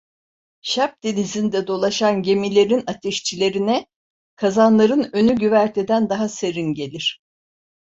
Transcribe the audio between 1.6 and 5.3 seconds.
dolaşan gemilerin ateşçilerine kazanların